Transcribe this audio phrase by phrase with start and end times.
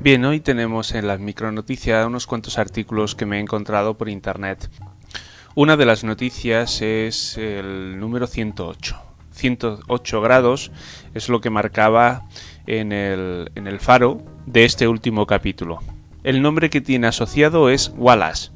[0.00, 4.70] Bien, hoy tenemos en las micronoticias unos cuantos artículos que me he encontrado por internet.
[5.56, 8.96] Una de las noticias es el número 108.
[9.32, 10.70] 108 grados
[11.14, 12.28] es lo que marcaba
[12.68, 15.80] en el, en el faro de este último capítulo.
[16.22, 18.52] El nombre que tiene asociado es Wallace.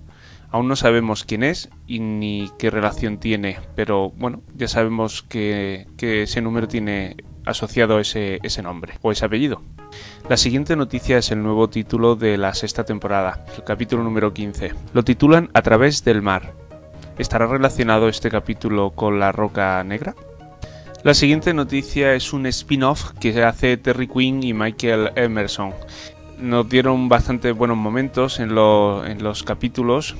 [0.52, 5.88] Aún no sabemos quién es y ni qué relación tiene, pero bueno, ya sabemos que,
[5.96, 9.60] que ese número tiene asociado ese, ese nombre o ese apellido.
[10.28, 14.72] La siguiente noticia es el nuevo título de la sexta temporada, el capítulo número 15.
[14.94, 16.54] Lo titulan A través del mar.
[17.18, 20.14] ¿Estará relacionado este capítulo con la Roca Negra?
[21.02, 25.74] La siguiente noticia es un spin-off que hace Terry Quinn y Michael Emerson.
[26.38, 30.14] Nos dieron bastante buenos momentos en, en los capítulos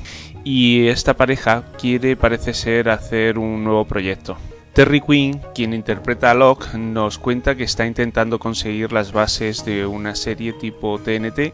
[0.45, 4.37] y esta pareja quiere, parece ser, hacer un nuevo proyecto.
[4.73, 9.85] Terry Quinn, quien interpreta a Locke, nos cuenta que está intentando conseguir las bases de
[9.85, 11.53] una serie tipo TNT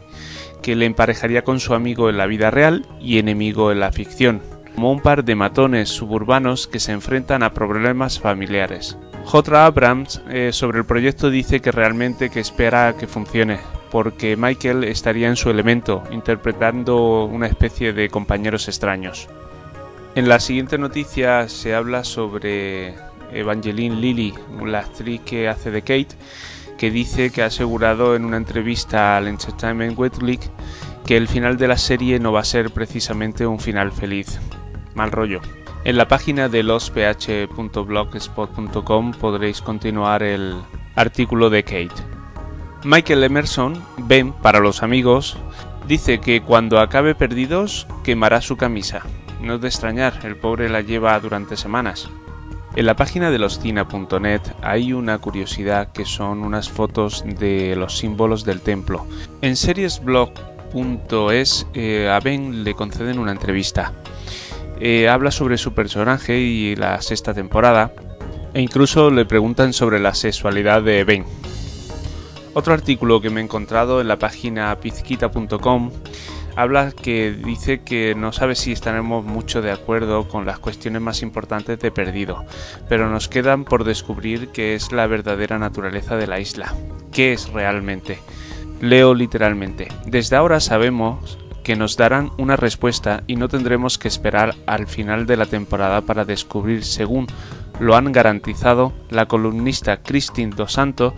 [0.61, 4.41] que le emparejaría con su amigo en la vida real y enemigo en la ficción,
[4.73, 8.97] como un par de matones suburbanos que se enfrentan a problemas familiares.
[9.25, 9.65] J.
[9.65, 13.59] Abrams eh, sobre el proyecto dice que realmente que espera que funcione,
[13.91, 19.27] porque Michael estaría en su elemento, interpretando una especie de compañeros extraños.
[20.15, 24.35] En la siguiente noticia se habla sobre Evangeline Lilly,
[24.65, 26.15] la actriz que hace de Kate,
[26.77, 30.39] que dice que ha asegurado en una entrevista al Entertainment Weekly
[31.05, 34.39] que el final de la serie no va a ser precisamente un final feliz.
[34.93, 35.41] Mal rollo.
[35.83, 40.55] En la página de losph.blogspot.com podréis continuar el
[40.95, 41.95] artículo de Kate.
[42.83, 45.37] Michael Emerson, Ben para los amigos,
[45.87, 49.01] dice que cuando acabe Perdidos quemará su camisa.
[49.41, 52.07] No es de extrañar, el pobre la lleva durante semanas.
[52.79, 58.45] En la página de loscina.net hay una curiosidad que son unas fotos de los símbolos
[58.45, 59.05] del templo.
[59.41, 63.91] En seriesblog.es eh, a Ben le conceden una entrevista.
[64.79, 67.91] Eh, habla sobre su personaje y la sexta temporada
[68.53, 71.25] e incluso le preguntan sobre la sexualidad de Ben.
[72.53, 75.91] Otro artículo que me he encontrado en la página pizquita.com
[76.61, 81.21] habla que dice que no sabe si estaremos mucho de acuerdo con las cuestiones más
[81.21, 82.43] importantes de Perdido,
[82.89, 86.73] pero nos quedan por descubrir qué es la verdadera naturaleza de la isla,
[87.13, 88.19] qué es realmente.
[88.81, 94.55] Leo literalmente, desde ahora sabemos que nos darán una respuesta y no tendremos que esperar
[94.65, 97.27] al final de la temporada para descubrir según
[97.79, 101.13] lo han garantizado, la columnista Christine Dos Santos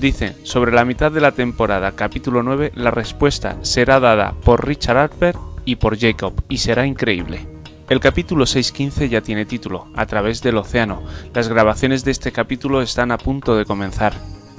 [0.00, 4.96] dice, sobre la mitad de la temporada, capítulo 9, la respuesta será dada por Richard
[4.96, 7.46] Harper y por Jacob, y será increíble.
[7.88, 11.02] El capítulo 6.15 ya tiene título, A través del océano.
[11.32, 14.14] Las grabaciones de este capítulo están a punto de comenzar.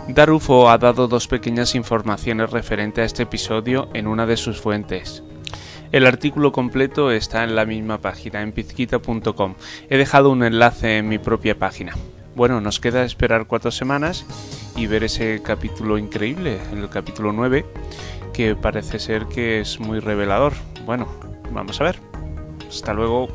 [0.08, 5.24] Darufo ha dado dos pequeñas informaciones referente a este episodio en una de sus fuentes.
[5.92, 9.56] El artículo completo está en la misma página, en pizquita.com.
[9.90, 11.94] He dejado un enlace en mi propia página.
[12.36, 14.26] Bueno, nos queda esperar cuatro semanas
[14.76, 17.66] y ver ese capítulo increíble, el capítulo 9,
[18.34, 20.54] que parece ser que es muy revelador.
[20.86, 21.08] Bueno,
[21.52, 22.00] vamos a ver.
[22.70, 23.28] Hasta luego.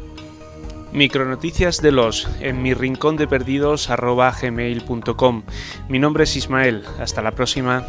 [0.92, 5.42] Micronoticias de los en mi rincón de perdidos gmail.com.
[5.88, 6.84] Mi nombre es Ismael.
[7.00, 7.84] Hasta la próxima.